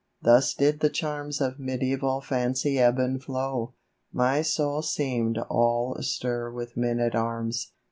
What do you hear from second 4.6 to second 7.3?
seem'd all astir with men at